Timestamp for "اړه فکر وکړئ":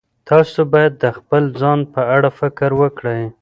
2.15-3.21